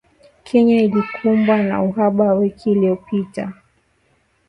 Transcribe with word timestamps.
Kenya 0.43 0.81
ilikumbwa 0.81 1.57
na 1.63 1.81
uhaba 1.83 2.33
wiki 2.33 2.71
iliyopita 2.71 3.53